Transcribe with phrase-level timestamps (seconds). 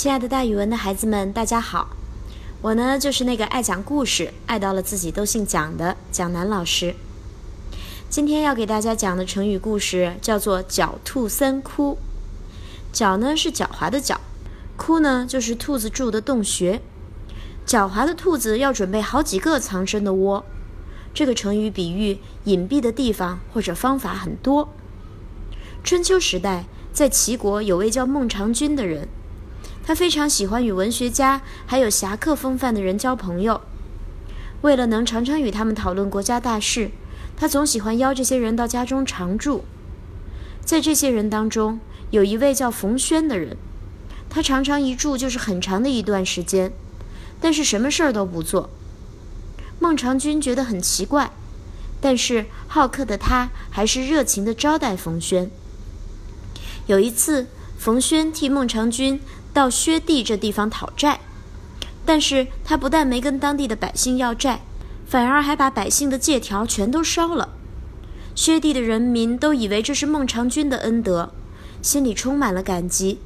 [0.00, 1.90] 亲爱的，大语文的孩子们，大家好！
[2.62, 6.94] 我呢，就是那个爱讲故事、爱到了自己都姓蒋的蒋楠老师。
[8.08, 11.98] 今天要给大家讲的成语故事叫做“狡兔三窟”。
[12.94, 14.16] 狡呢是狡猾的狡，
[14.78, 16.80] 窟呢就是兔子住的洞穴。
[17.66, 20.46] 狡猾的兔子要准备好几个藏身的窝。
[21.12, 24.70] 这个成语比喻隐蔽的地方或者方法很多。
[25.84, 29.06] 春秋时代，在齐国有位叫孟尝君的人。
[29.84, 33.60] 他非常喜欢与文学家还有侠客风范的人交朋友。
[34.62, 36.90] 为了能常常与他们讨论国家大事，
[37.36, 39.64] 他总喜欢邀这些人到家中常住。
[40.62, 41.80] 在这些人当中，
[42.10, 43.56] 有一位叫冯轩的人，
[44.28, 46.70] 他常常一住就是很长的一段时间，
[47.40, 48.68] 但是什么事儿都不做。
[49.80, 51.30] 孟尝君觉得很奇怪，
[52.00, 55.50] 但是好客的他还是热情地招待冯轩。
[56.86, 57.46] 有一次，
[57.78, 59.18] 冯轩替孟尝君。
[59.52, 61.20] 到薛地这地方讨债，
[62.06, 64.60] 但是他不但没跟当地的百姓要债，
[65.06, 67.50] 反而还把百姓的借条全都烧了。
[68.34, 71.32] 薛地的人民都以为这是孟尝君的恩德，
[71.82, 73.18] 心里充满了感激。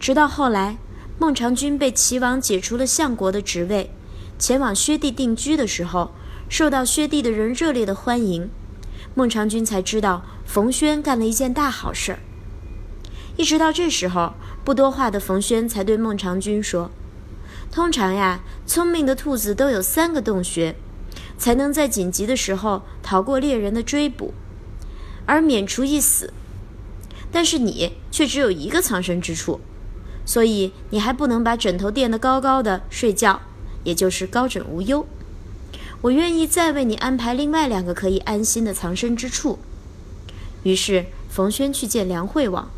[0.00, 0.78] 直到后来，
[1.18, 3.90] 孟尝君被齐王解除了相国的职位，
[4.38, 6.12] 前往薛地定居的时候，
[6.48, 8.50] 受到薛地的人热烈的欢迎，
[9.14, 12.18] 孟尝君才知道冯轩干了一件大好事儿。
[13.36, 14.32] 一直到这时候。
[14.66, 16.90] 不多话的冯轩才对孟尝君说
[17.70, 20.74] ：“通常呀，聪明的兔子都有三个洞穴，
[21.38, 24.34] 才能在紧急的时候逃过猎人的追捕，
[25.24, 26.32] 而免除一死。
[27.30, 29.60] 但是你却只有一个藏身之处，
[30.24, 33.42] 所以你还不能把枕头垫得高高的睡觉，
[33.84, 35.06] 也就是高枕无忧。
[36.00, 39.60] 我愿意再为你安排另外两个可以安心的藏身之处。”
[40.64, 42.68] 于是冯轩去见梁惠王。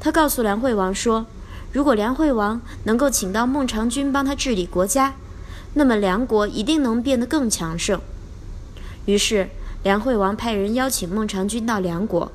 [0.00, 1.26] 他告诉梁惠王说
[1.72, 5.14] ：“如果梁惠王能够请到孟尝君帮他治理国家，
[5.74, 8.00] 那么梁国一定能变得更强盛。”
[9.04, 9.50] 于是，
[9.82, 12.32] 梁惠王派人邀请孟尝君到梁国，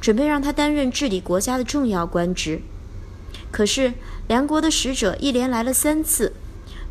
[0.00, 2.62] 准备让他担任治理国家的重要官职。
[3.50, 3.94] 可是，
[4.28, 6.34] 梁国的使者一连来了三次，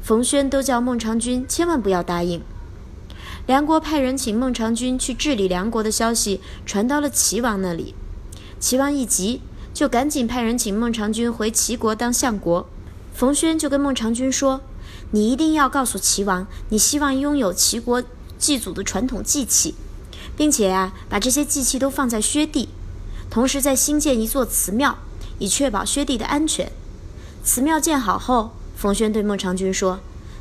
[0.01, 2.41] 冯轩都叫孟尝君千万不要答应。
[3.45, 7.95] 梁国派人请孟尝君去治理梁国的消息传到了齐王那里，
[8.59, 9.41] 齐王一急。
[9.77, 12.67] 就赶紧派人请孟尝君回齐国当相国。
[13.13, 14.61] 冯轩就跟孟尝君说
[15.13, 18.01] ：“你一定要告诉齐王，你希望拥有齐国
[18.39, 19.75] 祭祖的传统祭器，
[20.35, 22.69] 并且啊，把这些祭器都放在薛地，
[23.29, 24.97] 同时再新建一座祠庙，
[25.37, 26.71] 以确保薛地的安全。
[27.43, 29.99] 祠庙建好后，冯轩对孟尝君说：‘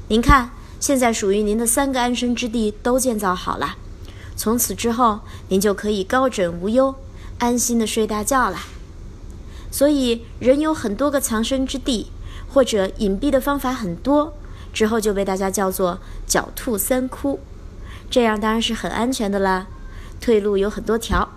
[0.09, 3.77] 您看，现在属于您的三个安身之地都建造好了，
[4.35, 5.21] 从此之后，
[5.51, 6.95] 您就可以高枕无忧，
[7.37, 8.59] 安心的睡大觉了。’”
[9.77, 12.07] 所以，人有很多个藏身之地，
[12.49, 14.33] 或者隐蔽的方法很多，
[14.73, 17.41] 之后就被大家叫做“狡兔三窟”，
[18.09, 19.67] 这样当然是很安全的啦。
[20.19, 21.29] 退路有很多条。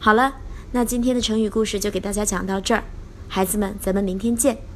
[0.00, 0.38] 好了，
[0.72, 2.82] 那今天的成语故事就给大家讲到这儿，
[3.28, 4.71] 孩子们，咱们明天见。